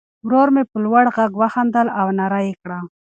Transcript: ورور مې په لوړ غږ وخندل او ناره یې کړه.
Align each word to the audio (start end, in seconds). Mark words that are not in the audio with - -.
ورور 0.25 0.47
مې 0.55 0.63
په 0.71 0.77
لوړ 0.85 1.05
غږ 1.15 1.31
وخندل 1.41 1.87
او 1.99 2.05
ناره 2.19 2.39
یې 2.47 2.53
کړه. 2.61 2.79